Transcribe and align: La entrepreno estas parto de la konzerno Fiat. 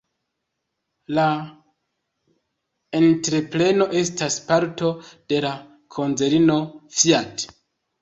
La 1.17 1.25
entrepreno 3.01 3.89
estas 4.01 4.41
parto 4.51 4.93
de 5.15 5.47
la 5.49 5.55
konzerno 6.01 6.61
Fiat. 7.01 7.51